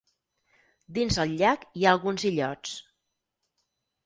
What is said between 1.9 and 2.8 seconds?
alguns illots.